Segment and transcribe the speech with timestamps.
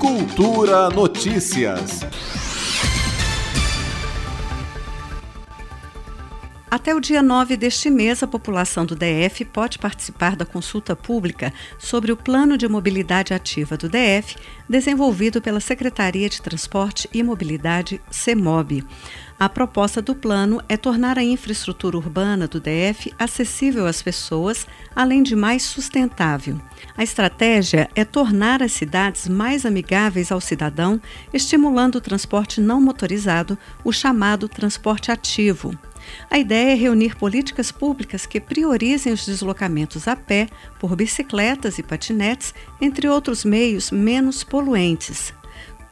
[0.00, 2.00] Cultura Notícias.
[6.70, 11.52] Até o dia 9 deste mês, a população do DF pode participar da consulta pública
[11.80, 14.36] sobre o Plano de Mobilidade Ativa do DF,
[14.68, 18.84] desenvolvido pela Secretaria de Transporte e Mobilidade, CEMOB.
[19.36, 24.64] A proposta do plano é tornar a infraestrutura urbana do DF acessível às pessoas,
[24.94, 26.60] além de mais sustentável.
[26.96, 31.00] A estratégia é tornar as cidades mais amigáveis ao cidadão,
[31.34, 35.76] estimulando o transporte não motorizado, o chamado transporte ativo.
[36.30, 41.82] A ideia é reunir políticas públicas que priorizem os deslocamentos a pé, por bicicletas e
[41.82, 45.34] patinetes, entre outros meios menos poluentes.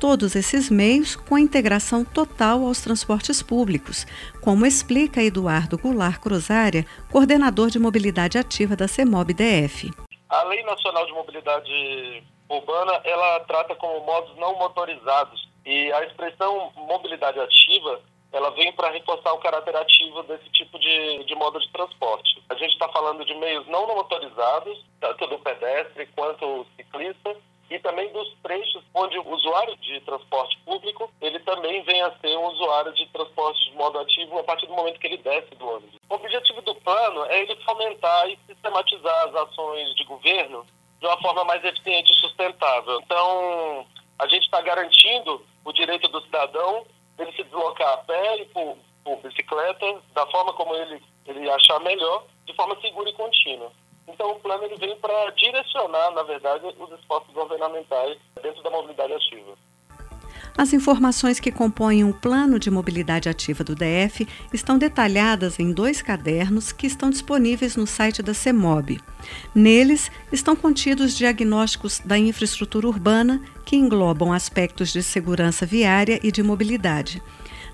[0.00, 4.06] Todos esses meios com integração total aos transportes públicos,
[4.42, 9.90] como explica Eduardo Goulart Cruzária, coordenador de mobilidade ativa da CEMOB DF.
[10.28, 16.70] A Lei Nacional de Mobilidade Urbana, ela trata como modos não motorizados e a expressão
[16.76, 18.00] mobilidade ativa
[18.34, 22.42] ela vem para reforçar o caráter ativo desse tipo de, de modo de transporte.
[22.50, 27.36] A gente está falando de meios não motorizados, tanto do pedestre quanto o ciclista,
[27.70, 32.36] e também dos trechos onde o usuário de transporte público ele também vem a ser
[32.36, 35.66] um usuário de transporte de modo ativo a partir do momento que ele desce do
[35.66, 35.94] ônibus.
[36.10, 40.66] O objetivo do plano é ele fomentar e sistematizar as ações de governo
[41.00, 43.00] de uma forma mais eficiente e sustentável.
[43.00, 43.86] Então,
[44.18, 46.84] a gente está garantindo o direito do cidadão
[47.18, 51.80] ele se deslocar a pé e por, por bicicleta, da forma como ele, ele achar
[51.80, 53.70] melhor, de forma segura e contínua.
[54.06, 59.14] Então, o plano ele vem para direcionar, na verdade, os esforços governamentais dentro da mobilidade
[59.14, 59.56] ativa.
[60.56, 66.00] As informações que compõem o Plano de Mobilidade Ativa do DF estão detalhadas em dois
[66.00, 69.00] cadernos que estão disponíveis no site da CEMOB.
[69.54, 76.42] Neles estão contidos diagnósticos da infraestrutura urbana que englobam aspectos de segurança viária e de
[76.42, 77.20] mobilidade.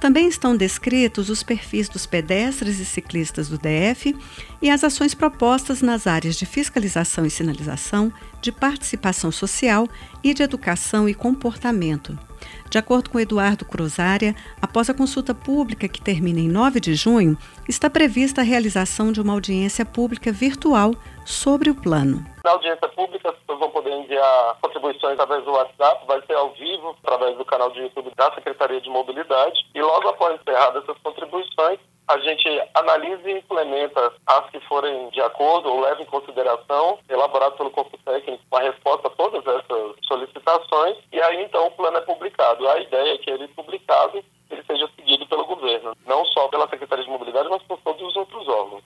[0.00, 4.14] Também estão descritos os perfis dos pedestres e ciclistas do DF
[4.60, 8.12] e as ações propostas nas áreas de fiscalização e sinalização,
[8.42, 9.88] de participação social
[10.22, 12.18] e de educação e comportamento.
[12.70, 17.36] De acordo com Eduardo Cruzária, após a consulta pública que termina em 9 de junho,
[17.68, 20.92] está prevista a realização de uma audiência pública virtual
[21.24, 22.24] sobre o plano.
[22.44, 26.50] Na audiência pública, as pessoas vão poder enviar contribuições através do WhatsApp, vai ser ao
[26.52, 29.66] vivo, através do canal de YouTube da Secretaria de Mobilidade.
[29.74, 35.20] E logo após encerradas essas contribuições, a gente analisa e implementa as que forem de
[35.20, 40.96] acordo ou leva em consideração, elaborado pelo corpo técnico, uma resposta a todas essas solicitações,
[41.12, 42.02] e aí então o plano é
[42.46, 42.68] publicado.
[42.68, 47.04] A ideia é que ele publicado ele seja seguido pelo governo, não só pela Secretaria
[47.04, 48.84] de Mobilidade, mas por todos os outros órgãos.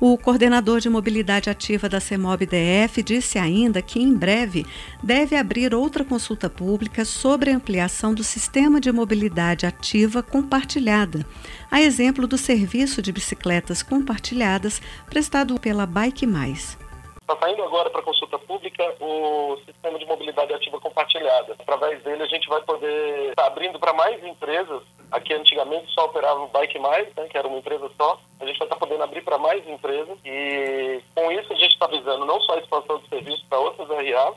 [0.00, 4.64] O coordenador de mobilidade ativa da CEMOB DF disse ainda que em breve
[5.02, 11.26] deve abrir outra consulta pública sobre a ampliação do sistema de mobilidade ativa compartilhada,
[11.70, 16.78] a exemplo do serviço de bicicletas compartilhadas prestado pela Bike Mais.
[17.24, 21.56] Está saindo agora para consulta pública o sistema de mobilidade ativa compartilhada.
[21.58, 24.82] Através dele a gente vai poder estar tá abrindo para mais empresas.
[25.10, 28.20] Aqui antigamente só operava o Bike Mais, né, que era uma empresa só.
[28.40, 31.72] A gente vai estar tá podendo abrir para mais empresas e com isso a gente
[31.72, 34.34] está visando não só a expansão de serviços para outras RA,